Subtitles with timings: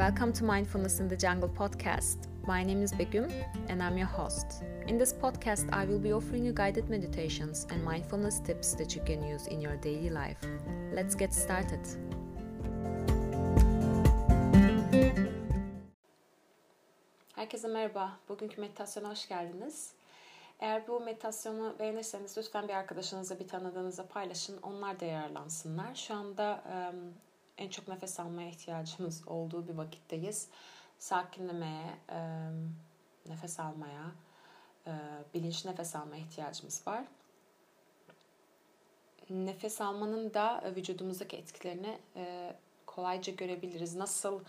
[0.00, 2.16] Welcome to Mindfulness in the Jungle podcast.
[2.46, 3.28] My name is Begum
[3.68, 4.62] and I'm your host.
[4.86, 9.02] In this podcast, I will be offering you guided meditations and mindfulness tips that you
[9.04, 10.38] can use in your daily life.
[10.94, 11.80] Let's get started.
[17.34, 18.12] Herkese merhaba.
[18.28, 19.92] Bugünkü meditasyona hoş geldiniz.
[20.60, 24.58] Eğer bu meditasyonu beğenirseniz lütfen bir arkadaşınıza, bir tanıdığınıza paylaşın.
[24.62, 25.94] Onlar da yararlansınlar.
[25.94, 26.62] Şu anda
[27.60, 30.48] en çok nefes almaya ihtiyacımız olduğu bir vakitteyiz.
[30.98, 31.98] Sakinlemeye,
[33.26, 34.12] nefes almaya,
[35.34, 37.04] bilinçli nefes almaya ihtiyacımız var.
[39.30, 41.98] Nefes almanın da vücudumuzdaki etkilerini
[42.86, 43.96] kolayca görebiliriz.
[43.96, 44.44] Nasıl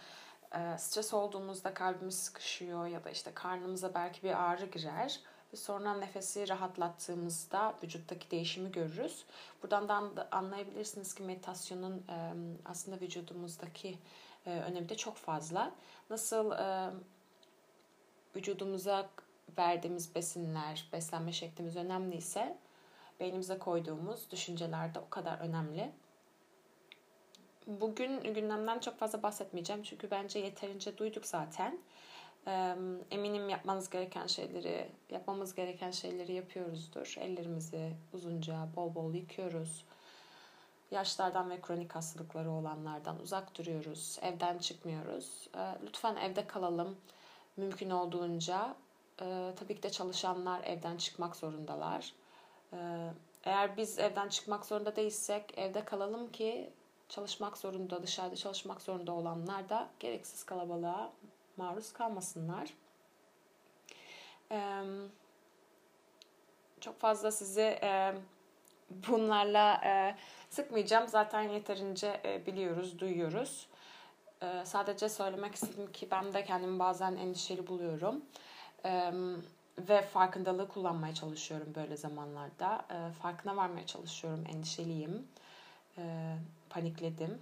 [0.78, 5.20] stres olduğumuzda kalbimiz sıkışıyor ya da işte karnımıza belki bir ağrı girer
[5.54, 9.26] ve sonra nefesi rahatlattığımızda vücuttaki değişimi görürüz.
[9.64, 12.06] Buradan da anlayabilirsiniz ki meditasyonun
[12.66, 13.98] aslında vücudumuzdaki
[14.46, 15.72] önemi de çok fazla.
[16.10, 16.52] Nasıl
[18.36, 19.10] vücudumuza
[19.58, 22.58] verdiğimiz besinler, beslenme şeklimiz önemliyse
[23.20, 25.92] beynimize koyduğumuz düşünceler de o kadar önemli.
[27.68, 31.80] Bugün gündemden çok fazla bahsetmeyeceğim çünkü bence yeterince duyduk zaten.
[33.12, 37.16] Eminim yapmanız gereken şeyleri, yapmamız gereken şeyleri yapıyoruzdur.
[37.20, 39.86] Ellerimizi uzunca, bol bol yıkıyoruz.
[40.92, 44.20] Yaşlardan ve kronik hastalıkları olanlardan uzak duruyoruz.
[44.22, 45.50] Evden çıkmıyoruz.
[45.84, 46.98] Lütfen evde kalalım.
[47.58, 48.76] Mümkün olduğunca.
[49.56, 52.14] Tabii ki de çalışanlar evden çıkmak zorundalar.
[53.44, 56.70] Eğer biz evden çıkmak zorunda değilsek evde kalalım ki
[57.10, 61.12] çalışmak zorunda, dışarıda çalışmak zorunda olanlar da gereksiz kalabalığa
[61.62, 62.74] maruz kalmasınlar.
[66.80, 67.80] çok fazla sizi
[69.08, 69.82] bunlarla
[70.50, 71.08] sıkmayacağım.
[71.08, 73.68] Zaten yeterince biliyoruz, duyuyoruz.
[74.64, 78.26] sadece söylemek istedim ki ben de kendimi bazen endişeli buluyorum.
[79.78, 82.86] ve farkındalığı kullanmaya çalışıyorum böyle zamanlarda.
[83.22, 85.28] farkına varmaya çalışıyorum, endişeliyim.
[86.70, 87.42] panikledim.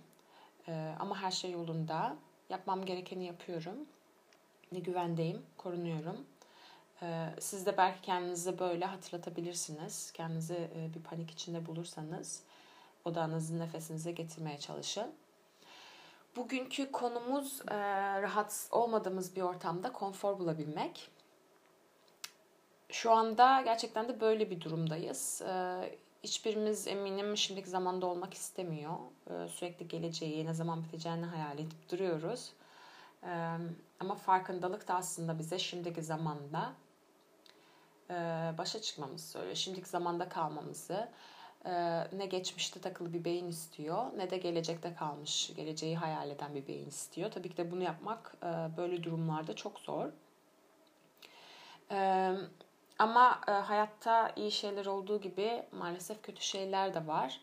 [0.99, 2.15] ama her şey yolunda.
[2.49, 3.75] Yapmam gerekeni yapıyorum
[4.71, 6.25] güvendeyim, korunuyorum.
[7.01, 10.11] Ee, siz de belki kendinizi böyle hatırlatabilirsiniz.
[10.11, 12.43] Kendinizi e, bir panik içinde bulursanız
[13.05, 15.11] odağınızı nefesinize getirmeye çalışın.
[16.35, 17.75] Bugünkü konumuz e,
[18.21, 21.11] rahat olmadığımız bir ortamda konfor bulabilmek.
[22.89, 25.41] Şu anda gerçekten de böyle bir durumdayız.
[25.41, 25.81] E,
[26.23, 28.97] hiçbirimiz eminim şimdiki zamanda olmak istemiyor.
[29.47, 32.51] Sürekli geleceği, ne zaman biteceğini hayal edip duruyoruz.
[33.99, 36.73] Ama farkındalık da aslında bize şimdiki zamanda
[38.57, 39.55] başa çıkmamızı söylüyor.
[39.55, 41.09] Şimdiki zamanda kalmamızı
[42.13, 46.87] ne geçmişte takılı bir beyin istiyor ne de gelecekte kalmış, geleceği hayal eden bir beyin
[46.87, 47.31] istiyor.
[47.31, 48.35] Tabii ki de bunu yapmak
[48.77, 50.09] böyle durumlarda çok zor.
[52.99, 57.41] Ama hayatta iyi şeyler olduğu gibi maalesef kötü şeyler de var.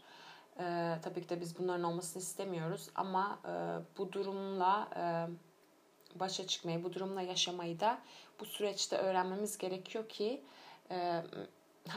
[1.03, 3.39] Tabii ki de biz bunların olmasını istemiyoruz ama
[3.99, 4.89] bu durumla
[6.21, 7.99] başa çıkmayı, bu durumla yaşamayı da
[8.41, 10.43] bu süreçte öğrenmemiz gerekiyor ki
[10.91, 11.23] e,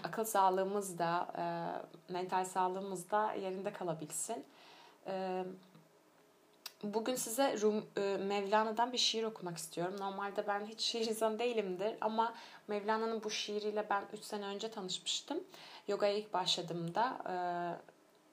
[0.04, 1.44] akıl sağlığımız da, e,
[2.14, 4.46] mental sağlığımız da yerinde kalabilsin.
[5.08, 5.44] E,
[6.84, 9.96] bugün size Rum, e, Mevlana'dan bir şiir okumak istiyorum.
[10.00, 12.34] Normalde ben hiç şiir insanı değilimdir ama
[12.68, 15.44] Mevlana'nın bu şiiriyle ben 3 sene önce tanışmıştım.
[15.88, 17.36] Yoga'ya ilk başladığımda e,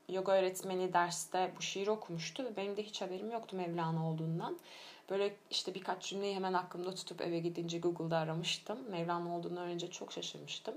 [0.09, 4.59] yoga öğretmeni derste bu şiiri okumuştu ve benim de hiç haberim yoktu Mevlana olduğundan.
[5.11, 8.91] Böyle işte birkaç cümleyi hemen aklımda tutup eve gidince Google'da aramıştım.
[8.91, 10.75] Mevlana olduğunu öğrenince çok şaşırmıştım.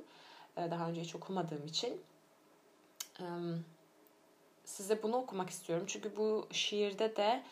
[0.57, 2.01] Ee, daha önce hiç okumadığım için.
[4.66, 5.85] Size bunu okumak istiyorum.
[5.88, 7.44] Çünkü bu şiirde de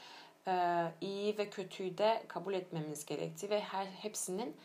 [0.48, 4.58] e, iyi ve kötüyü de kabul etmemiz gerektiği ve her hepsinin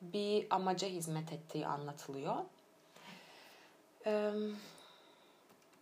[0.00, 2.36] bir amaca hizmet ettiği anlatılıyor.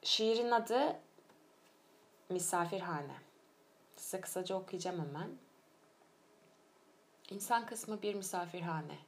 [0.03, 0.97] Şiirin adı
[2.29, 3.17] Misafirhane.
[3.97, 5.31] Size kısaca okuyacağım hemen.
[7.31, 8.99] İnsan kısmı bir misafirhane.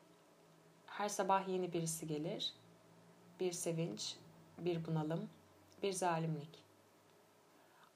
[0.86, 2.54] Her sabah yeni birisi gelir.
[3.40, 4.16] Bir sevinç,
[4.58, 5.30] bir bunalım,
[5.82, 6.64] bir zalimlik.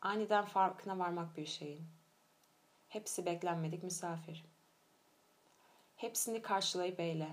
[0.01, 1.87] Aniden farkına varmak bir şeyin.
[2.89, 4.45] Hepsi beklenmedik misafir.
[5.97, 7.29] Hepsini karşılayıp eyle.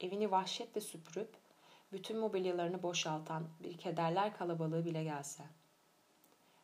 [0.00, 1.36] Evini vahşetle süpürüp
[1.92, 5.44] bütün mobilyalarını boşaltan bir kederler kalabalığı bile gelse.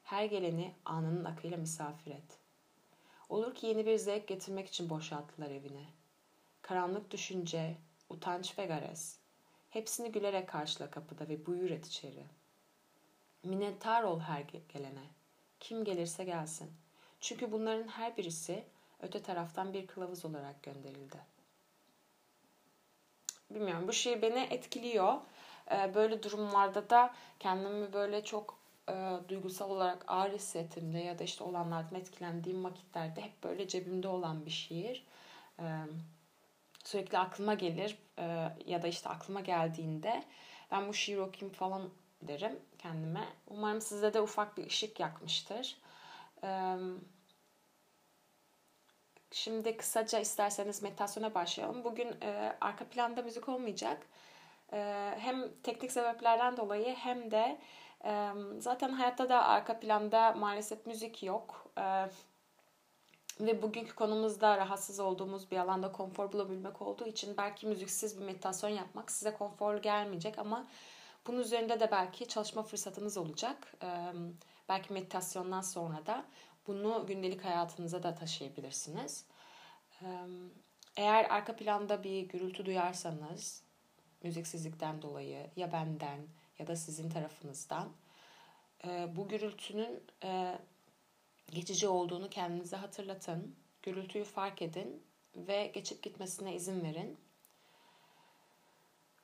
[0.02, 2.41] Her geleni anının akıyla misafir et.''
[3.32, 5.86] Olur ki yeni bir zevk getirmek için boşalttılar evini.
[6.62, 7.76] Karanlık düşünce,
[8.08, 9.18] utanç ve gares.
[9.70, 12.24] Hepsini gülerek karşıla kapıda ve buyur et içeri.
[13.42, 15.04] Minnettar ol her gelene.
[15.60, 16.72] Kim gelirse gelsin.
[17.20, 18.64] Çünkü bunların her birisi
[19.00, 21.18] öte taraftan bir kılavuz olarak gönderildi.
[23.50, 25.14] Bilmiyorum bu şey beni etkiliyor.
[25.70, 31.44] Ee, böyle durumlarda da kendimi böyle çok e, duygusal olarak ağır hissettiğimde ya da işte
[31.44, 35.06] olanlardan etkilendiğim vakitlerde hep böyle cebimde olan bir şiir.
[35.58, 35.64] E,
[36.84, 40.24] sürekli aklıma gelir e, ya da işte aklıma geldiğinde
[40.70, 41.90] ben bu şiir okuyayım falan
[42.22, 43.28] derim kendime.
[43.46, 45.76] Umarım size de ufak bir ışık yakmıştır.
[46.44, 46.76] E,
[49.30, 51.84] şimdi kısaca isterseniz meditasyona başlayalım.
[51.84, 54.06] Bugün e, arka planda müzik olmayacak.
[54.72, 54.78] E,
[55.18, 57.58] hem teknik sebeplerden dolayı hem de
[58.58, 61.66] zaten hayatta da arka planda maalesef müzik yok.
[63.40, 68.70] Ve bugünkü konumuzda rahatsız olduğumuz bir alanda konfor bulabilmek olduğu için belki müziksiz bir meditasyon
[68.70, 70.66] yapmak size konforlu gelmeyecek ama
[71.26, 73.74] bunun üzerinde de belki çalışma fırsatınız olacak.
[74.68, 76.24] Belki meditasyondan sonra da
[76.66, 79.26] bunu gündelik hayatınıza da taşıyabilirsiniz.
[80.96, 83.62] Eğer arka planda bir gürültü duyarsanız,
[84.22, 86.26] müziksizlikten dolayı ya benden
[86.62, 87.92] ya da sizin tarafınızdan,
[88.84, 90.58] e, bu gürültünün e,
[91.50, 93.56] geçici olduğunu kendinize hatırlatın.
[93.82, 95.02] Gürültüyü fark edin
[95.36, 97.20] ve geçip gitmesine izin verin.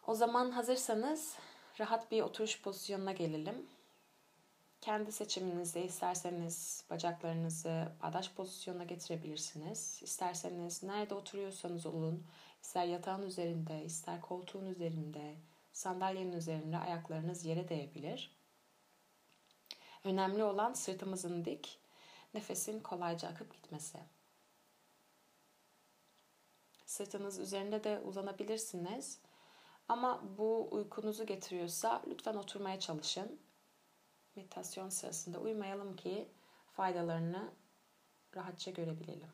[0.06, 1.36] O zaman hazırsanız
[1.80, 3.66] rahat bir oturuş pozisyonuna gelelim.
[4.80, 10.00] Kendi seçiminizde isterseniz bacaklarınızı bağdaş pozisyonuna getirebilirsiniz.
[10.02, 12.26] İsterseniz nerede oturuyorsanız olun,
[12.62, 15.34] ister yatağın üzerinde, ister koltuğun üzerinde,
[15.78, 18.36] sandalyenin üzerinde ayaklarınız yere değebilir.
[20.04, 21.80] Önemli olan sırtımızın dik,
[22.34, 23.98] nefesin kolayca akıp gitmesi.
[26.86, 29.20] Sırtınız üzerinde de uzanabilirsiniz.
[29.88, 33.40] Ama bu uykunuzu getiriyorsa lütfen oturmaya çalışın.
[34.36, 36.28] Meditasyon sırasında uyumayalım ki
[36.72, 37.52] faydalarını
[38.36, 39.32] rahatça görebilelim.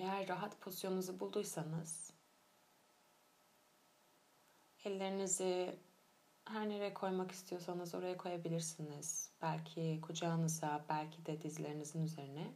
[0.00, 2.12] Eğer rahat pozisyonunuzu bulduysanız
[4.84, 5.78] ellerinizi
[6.44, 9.30] her nereye koymak istiyorsanız oraya koyabilirsiniz.
[9.42, 12.52] Belki kucağınıza, belki de dizlerinizin üzerine.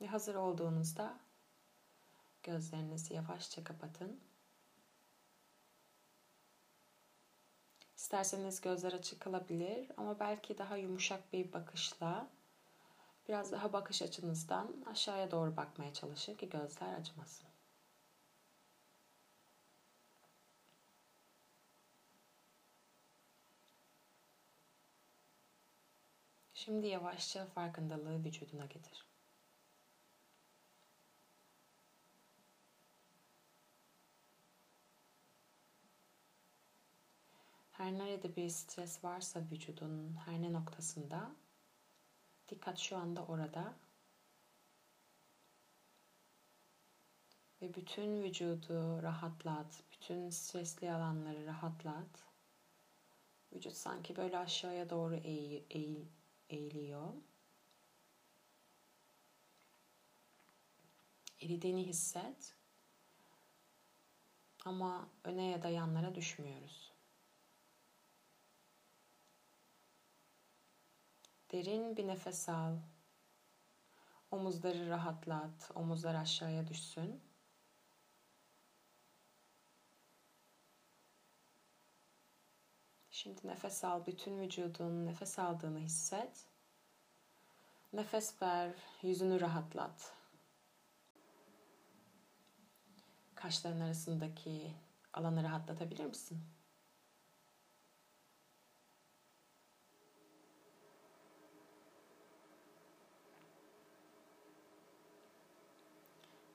[0.00, 1.20] Ve hazır olduğunuzda
[2.42, 4.20] gözlerinizi yavaşça kapatın.
[7.96, 12.28] İsterseniz gözler açık kalabilir ama belki daha yumuşak bir bakışla
[13.28, 17.52] biraz daha bakış açınızdan aşağıya doğru bakmaya çalışın ki gözler acımasın.
[26.64, 29.06] Şimdi yavaşça farkındalığı vücuduna getir.
[37.72, 41.30] Her nerede bir stres varsa vücudun her ne noktasında
[42.52, 43.74] dikkat şu anda orada.
[47.62, 52.24] Ve bütün vücudu rahatlat, bütün stresli alanları rahatlat.
[53.52, 56.04] Vücut sanki böyle aşağıya doğru eğ, eğ,
[56.50, 57.12] eğiliyor.
[61.40, 62.54] Eridiğini hisset.
[64.64, 66.91] Ama öne ya da yanlara düşmüyoruz.
[71.52, 72.76] Derin bir nefes al.
[74.30, 75.70] Omuzları rahatlat.
[75.74, 77.22] Omuzlar aşağıya düşsün.
[83.10, 84.06] Şimdi nefes al.
[84.06, 86.46] Bütün vücudun nefes aldığını hisset.
[87.92, 88.74] Nefes ver.
[89.02, 90.12] Yüzünü rahatlat.
[93.34, 94.74] Kaşların arasındaki
[95.12, 96.51] alanı rahatlatabilir misin?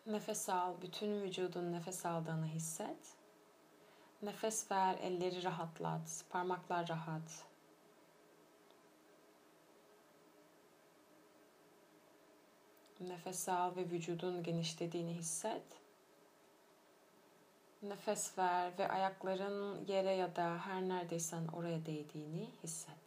[0.07, 3.15] Nefes al, bütün vücudun nefes aldığını hisset.
[4.21, 7.45] Nefes ver, elleri rahatlat, parmaklar rahat.
[12.99, 15.63] Nefes al ve vücudun genişlediğini hisset.
[17.81, 23.06] Nefes ver ve ayakların yere ya da her neredeysen oraya değdiğini hisset.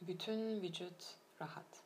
[0.00, 1.82] Bütün vücut rahat.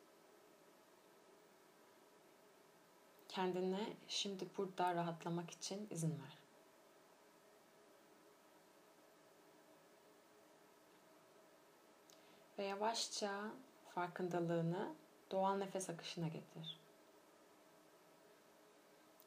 [3.29, 6.37] Kendine şimdi burada rahatlamak için izin ver.
[12.57, 13.51] Ve yavaşça
[13.95, 14.95] farkındalığını
[15.31, 16.79] doğal nefes akışına getir.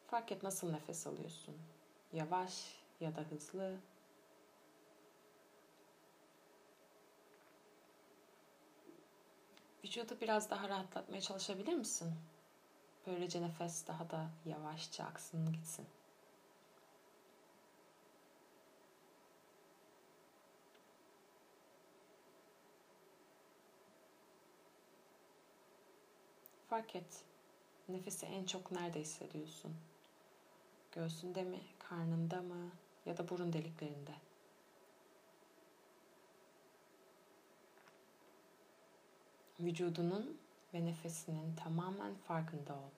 [0.07, 1.57] Fark et nasıl nefes alıyorsun.
[2.12, 3.76] Yavaş ya da hızlı.
[9.87, 12.14] Vücudu biraz daha rahatlatmaya çalışabilir misin?
[13.07, 15.87] Böylece nefes daha da yavaşça aksın gitsin.
[26.71, 27.25] Fark et.
[27.88, 29.76] Nefesi en çok nerede hissediyorsun?
[30.93, 32.71] Göğsünde mi, karnında mı
[33.07, 34.25] ya da burun deliklerinde?
[39.60, 40.40] Vücudunun
[40.75, 42.90] ve nefesinin tamamen farkında ol.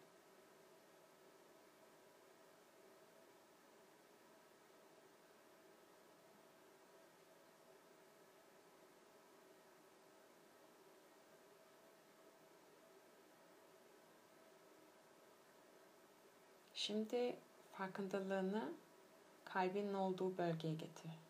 [16.74, 17.36] Şimdi
[17.72, 18.72] farkındalığını
[19.44, 21.27] kalbinin olduğu bölgeye getir.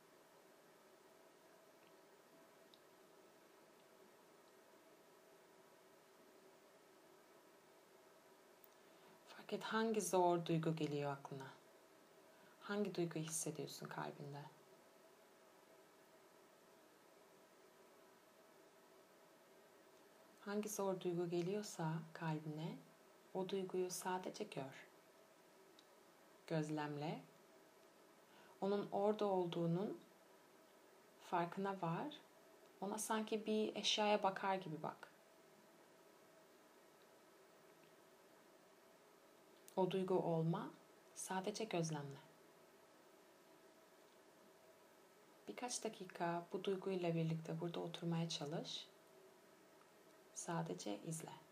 [9.53, 11.47] Et hangi zor duygu geliyor aklına.
[12.61, 14.43] Hangi duyguyu hissediyorsun kalbinde?
[20.41, 22.77] Hangi zor duygu geliyorsa kalbine
[23.35, 24.89] o duyguyu sadece gör
[26.47, 27.21] gözlemle.
[28.61, 29.99] Onun orada olduğunun
[31.31, 32.21] farkına var.
[32.81, 35.13] Ona sanki bir eşyaya bakar gibi bak.
[39.79, 40.71] O duygu olma,
[41.15, 42.19] sadece gözlemle.
[45.49, 48.87] Birkaç dakika bu duyguyla birlikte burada oturmaya çalış.
[50.35, 51.48] Sadece izle.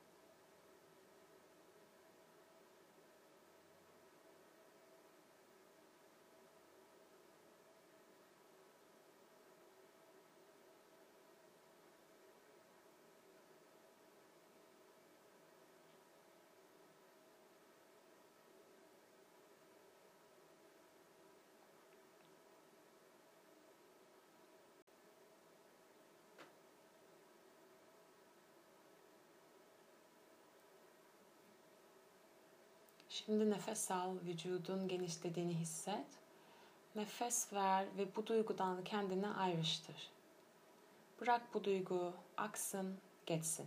[33.16, 36.06] Şimdi nefes al, vücudun genişlediğini hisset.
[36.94, 40.10] Nefes ver ve bu duygudan kendini ayrıştır.
[41.20, 43.66] Bırak bu duygu aksın, geçsin.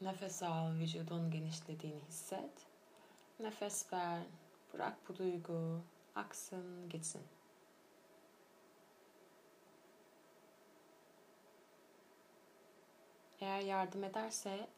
[0.00, 2.66] Nefes al, vücudun genişlediğini hisset.
[3.40, 4.22] Nefes ver,
[4.74, 5.80] bırak bu duygu
[6.14, 7.22] aksın, gitsin.
[13.42, 14.68] Eğer yardım ederse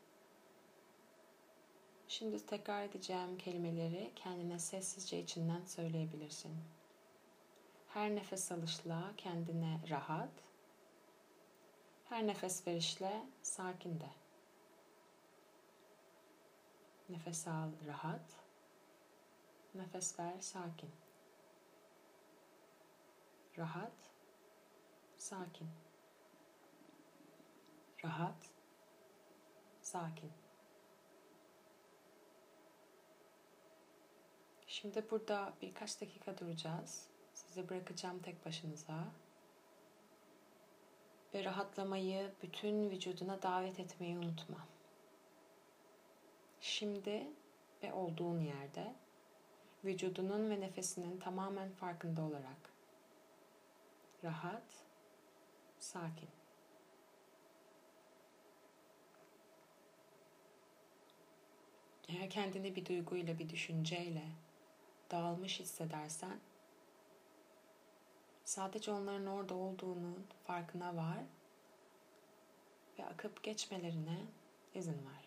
[2.09, 6.56] şimdi tekrar edeceğim kelimeleri kendine sessizce içinden söyleyebilirsin.
[7.88, 10.30] Her nefes alışla kendine rahat,
[12.04, 14.11] her nefes verişle sakin de.
[17.09, 18.37] Nefes al rahat,
[19.75, 20.90] nefes ver sakin.
[23.59, 24.11] Rahat,
[25.18, 25.68] sakin.
[28.04, 28.53] Rahat,
[29.94, 30.32] sakin.
[34.66, 37.06] Şimdi burada birkaç dakika duracağız.
[37.34, 39.04] Sizi bırakacağım tek başınıza.
[41.34, 44.66] Ve rahatlamayı bütün vücuduna davet etmeyi unutma.
[46.60, 47.26] Şimdi
[47.82, 48.94] ve olduğun yerde
[49.84, 52.70] vücudunun ve nefesinin tamamen farkında olarak
[54.24, 54.84] rahat,
[55.78, 56.43] sakin.
[62.08, 64.25] Eğer kendini bir duyguyla, bir düşünceyle
[65.11, 66.38] dağılmış hissedersen
[68.44, 71.18] sadece onların orada olduğunun farkına var
[72.99, 74.18] ve akıp geçmelerine
[74.75, 75.24] izin ver.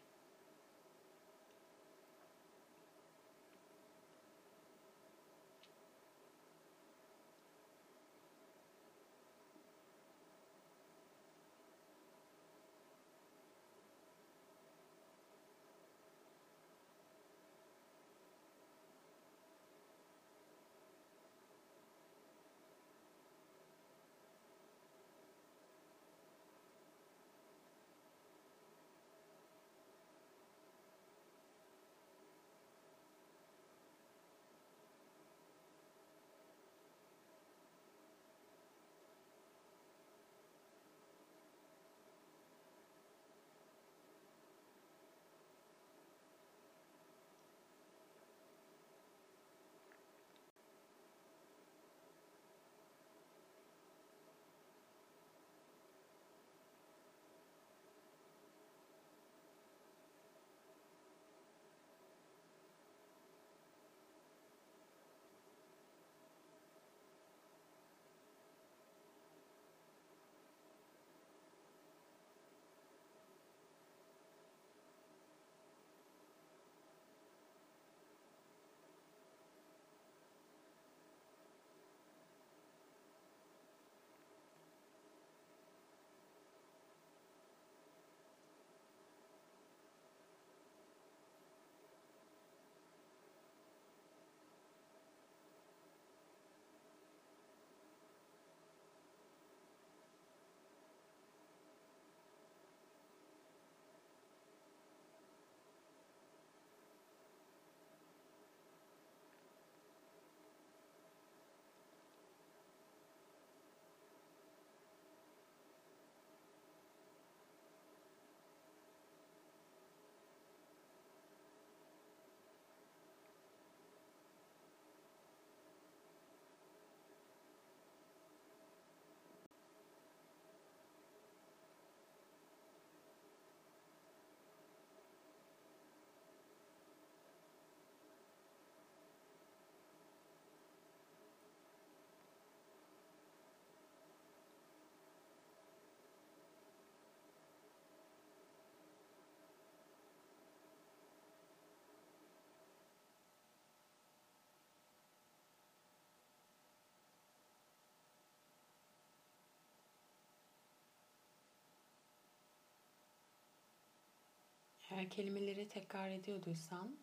[164.98, 166.96] Eğer kelimeleri tekrar ediyorduysan,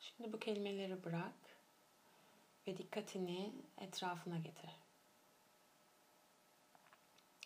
[0.00, 1.34] şimdi bu kelimeleri bırak
[2.66, 4.70] ve dikkatini etrafına getir.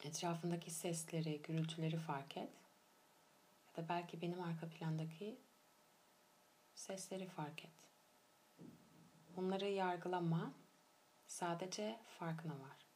[0.05, 2.50] Etrafındaki sesleri, gürültüleri fark et.
[3.68, 5.38] Ya da belki benim arka plandaki
[6.74, 7.90] sesleri fark et.
[9.37, 10.53] Onları yargılama,
[11.26, 12.89] sadece farkına var.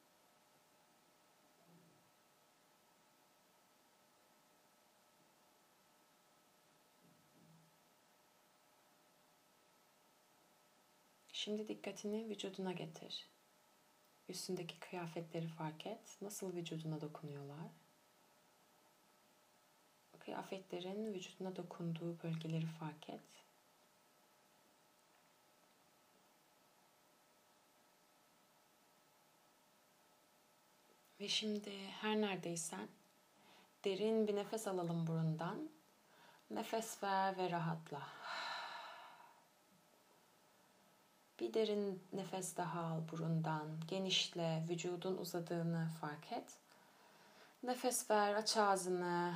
[11.44, 13.28] Şimdi dikkatini vücuduna getir.
[14.28, 16.18] Üstündeki kıyafetleri fark et.
[16.22, 17.70] Nasıl vücuduna dokunuyorlar?
[20.18, 23.20] Kıyafetlerin vücuduna dokunduğu bölgeleri fark et.
[31.20, 32.88] Ve şimdi her neredeysen
[33.84, 35.70] derin bir nefes alalım burundan.
[36.50, 38.02] Nefes ver ve rahatla.
[41.40, 43.80] Bir derin nefes daha al burundan.
[43.88, 46.58] Genişle, vücudun uzadığını fark et.
[47.62, 49.34] Nefes ver, aç ağzını.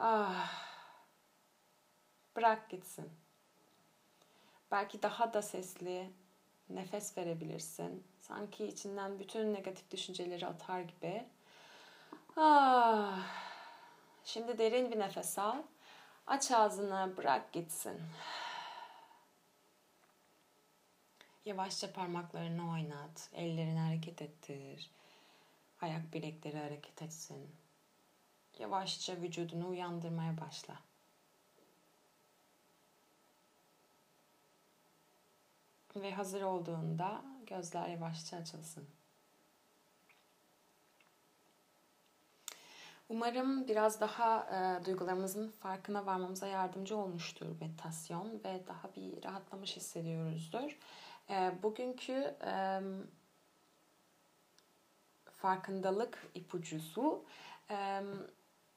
[0.00, 0.52] Ah.
[2.36, 3.10] Bırak gitsin.
[4.70, 6.10] Belki daha da sesli
[6.68, 8.06] nefes verebilirsin.
[8.18, 11.26] Sanki içinden bütün negatif düşünceleri atar gibi.
[12.36, 13.18] Ah.
[14.24, 15.62] Şimdi derin bir nefes al.
[16.26, 18.00] Aç ağzını, bırak gitsin.
[21.46, 24.90] Yavaşça parmaklarını oynat, ellerini hareket ettir.
[25.80, 27.50] Ayak bilekleri hareket etsin.
[28.58, 30.78] Yavaşça vücudunu uyandırmaya başla.
[35.96, 38.88] Ve hazır olduğunda gözler yavaşça açılsın.
[43.08, 50.78] Umarım biraz daha e, duygularımızın farkına varmamıza yardımcı olmuştur meditasyon ve daha bir rahatlamış hissediyoruzdur.
[51.30, 52.80] E, bugünkü e,
[55.24, 57.24] farkındalık ipucusu
[57.70, 58.02] e,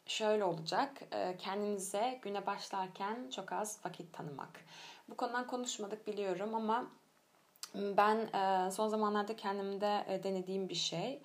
[0.05, 1.01] şöyle olacak.
[1.11, 4.59] E, kendinize güne başlarken çok az vakit tanımak.
[5.09, 6.91] Bu konudan konuşmadık biliyorum ama
[7.75, 11.21] ben e, son zamanlarda kendimde e, denediğim bir şey.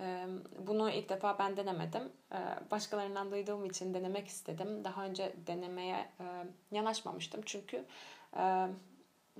[0.00, 0.26] E,
[0.58, 2.12] bunu ilk defa ben denemedim.
[2.32, 2.38] E,
[2.70, 4.84] başkalarından duyduğum için denemek istedim.
[4.84, 6.24] Daha önce denemeye e,
[6.70, 7.84] yanaşmamıştım çünkü...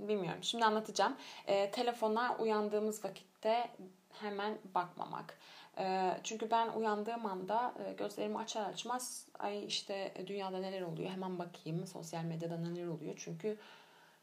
[0.00, 1.16] E, bilmiyorum şimdi anlatacağım.
[1.46, 3.70] E, telefona uyandığımız vakitte
[4.12, 5.38] hemen bakmamak.
[5.78, 11.38] E, çünkü ben uyandığım anda e, gözlerimi açar açmaz ay işte dünyada neler oluyor hemen
[11.38, 13.14] bakayım sosyal medyada neler oluyor.
[13.16, 13.58] Çünkü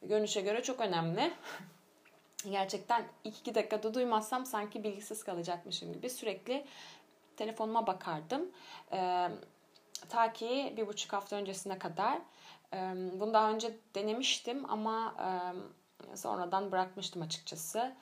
[0.01, 1.33] görünüşe göre çok önemli.
[2.49, 6.65] Gerçekten iki dakikada duymazsam sanki bilgisiz kalacakmışım gibi sürekli
[7.37, 8.51] telefonuma bakardım.
[8.91, 9.29] E,
[10.09, 12.19] ta ki bir buçuk hafta öncesine kadar
[13.19, 15.15] bunu daha önce denemiştim ama
[16.15, 17.95] sonradan bırakmıştım açıkçası.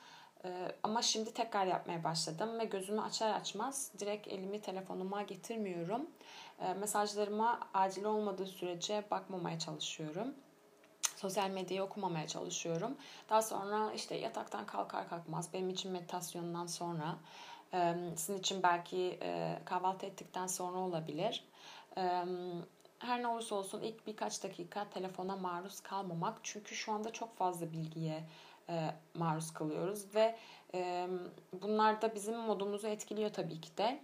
[0.84, 6.10] Ama şimdi tekrar yapmaya başladım ve gözümü açar açmaz direkt elimi telefonuma getirmiyorum.
[6.80, 10.36] Mesajlarıma acil olmadığı sürece bakmamaya çalışıyorum.
[11.16, 12.98] Sosyal medyayı okumamaya çalışıyorum.
[13.30, 17.16] Daha sonra işte yataktan kalkar kalkmaz benim için meditasyondan sonra
[18.16, 19.20] sizin için belki
[19.66, 21.44] kahvaltı ettikten sonra olabilir
[23.00, 26.40] her ne olursa olsun ilk birkaç dakika telefona maruz kalmamak.
[26.44, 28.24] Çünkü şu anda çok fazla bilgiye
[28.70, 30.36] e, maruz kalıyoruz ve
[30.74, 31.08] e,
[31.54, 34.00] bunlar da bizim modumuzu etkiliyor tabii ki de.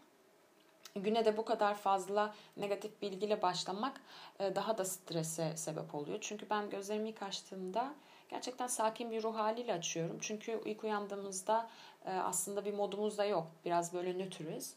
[0.96, 4.02] Güne de bu kadar fazla negatif bilgiyle başlamak
[4.40, 6.18] e, daha da strese sebep oluyor.
[6.22, 7.94] Çünkü ben gözlerimi ilk açtığımda
[8.30, 10.18] gerçekten sakin bir ruh haliyle açıyorum.
[10.22, 11.70] Çünkü ilk uyandığımızda
[12.06, 13.48] e, aslında bir modumuz da yok.
[13.66, 14.74] Biraz böyle nötrüz.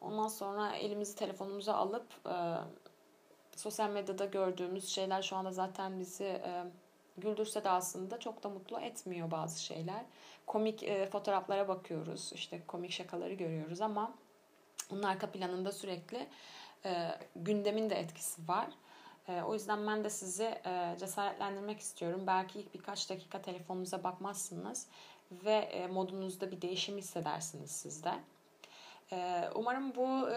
[0.00, 2.34] Ondan sonra elimizi telefonumuza alıp e,
[3.60, 6.64] sosyal medyada gördüğümüz şeyler şu anda zaten bizi e,
[7.18, 10.04] güldürse de aslında çok da mutlu etmiyor bazı şeyler.
[10.46, 14.12] Komik e, fotoğraflara bakıyoruz, işte komik şakaları görüyoruz ama
[14.92, 16.26] onun arka planında sürekli
[16.84, 18.66] e, gündemin de etkisi var.
[19.28, 22.22] E, o yüzden ben de sizi e, cesaretlendirmek istiyorum.
[22.26, 24.86] Belki ilk birkaç dakika telefonunuza bakmazsınız
[25.32, 28.12] ve e, modunuzda bir değişim hissedersiniz sizde.
[29.54, 30.28] Umarım bu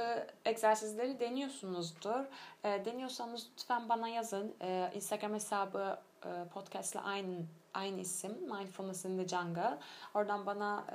[0.46, 2.26] egzersizleri deniyorsunuzdur.
[2.64, 4.56] Deniyorsanız lütfen bana yazın.
[4.94, 8.32] Instagram hesabı e, podcastla aynı aynı isim.
[8.32, 9.78] Mindfulness in the Jungle.
[10.14, 10.86] Oradan bana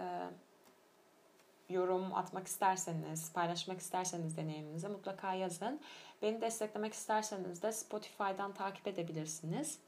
[1.69, 5.81] yorum atmak isterseniz, paylaşmak isterseniz deneyiminizi mutlaka yazın.
[6.23, 9.79] Beni desteklemek isterseniz de Spotify'dan takip edebilirsiniz.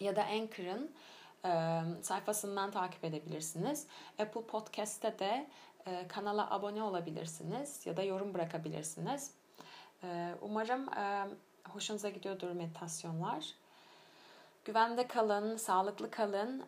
[0.00, 0.90] Ya da Anchor'ın
[2.02, 3.86] sayfasından takip edebilirsiniz.
[4.18, 5.46] Apple Podcast'te de
[5.86, 9.30] e, kanala abone olabilirsiniz ya da yorum bırakabilirsiniz.
[10.02, 11.26] E, umarım e,
[11.68, 13.54] hoşunuza gidiyordur meditasyonlar.
[14.64, 16.64] Güvende kalın, sağlıklı kalın.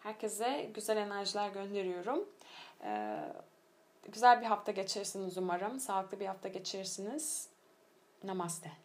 [0.00, 2.28] Herkese güzel enerjiler gönderiyorum.
[4.08, 5.80] Güzel bir hafta geçirirsiniz umarım.
[5.80, 7.48] Sağlıklı bir hafta geçirirsiniz.
[8.24, 8.83] Namaste.